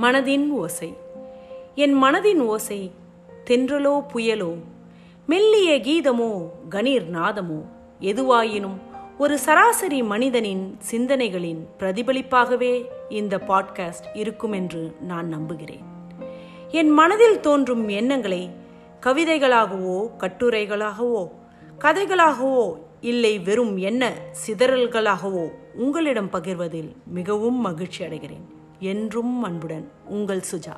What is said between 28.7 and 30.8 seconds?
என்றும் அன்புடன். உங்கள் சுஜா.